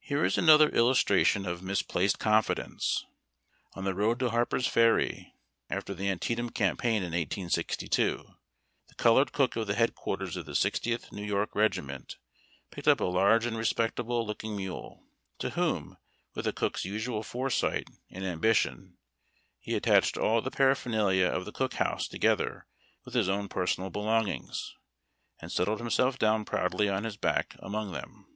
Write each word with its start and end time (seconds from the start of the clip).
Here 0.00 0.22
is 0.22 0.36
another 0.36 0.68
illustration 0.68 1.46
of 1.46 1.62
misplaced 1.62 2.18
confidence. 2.18 3.06
On 3.72 3.84
the 3.84 3.94
road 3.94 4.18
to 4.20 4.28
Harper's 4.28 4.66
Ferry, 4.66 5.32
after 5.70 5.94
the 5.94 6.10
Antietam 6.10 6.50
campaign 6.50 6.96
in 6.96 7.12
1862, 7.14 8.34
the 8.88 8.94
colored 8.96 9.32
cook 9.32 9.56
of 9.56 9.66
the 9.66 9.74
headquarters 9.74 10.36
of 10.36 10.44
the 10.44 10.54
Sixtieth 10.54 11.10
New 11.10 11.24
York 11.24 11.54
Regiment 11.54 12.18
picked 12.70 12.86
up 12.86 13.00
a 13.00 13.04
large 13.06 13.46
and 13.46 13.56
respectable 13.56 14.26
look 14.26 14.44
ing 14.44 14.56
mule, 14.58 15.06
to 15.38 15.48
whom, 15.48 15.96
with 16.34 16.46
a 16.46 16.52
cook's 16.52 16.84
usual 16.84 17.22
foresight 17.22 17.88
and 18.10 18.24
ambi 18.24 18.54
tion, 18.54 18.98
he 19.58 19.74
attached 19.74 20.18
all 20.18 20.42
the 20.42 20.50
paraphernalia 20.50 21.28
of 21.28 21.46
the 21.46 21.50
cook 21.52 21.72
house 21.76 22.06
together 22.06 22.66
with 23.06 23.14
his 23.14 23.30
own 23.30 23.48
personal' 23.48 23.88
belongings, 23.88 24.74
and 25.40 25.50
settled 25.50 25.78
himself 25.80 26.18
down 26.18 26.44
proudly 26.44 26.90
on 26.90 27.04
his 27.04 27.16
back 27.16 27.56
among 27.60 27.92
them. 27.92 28.26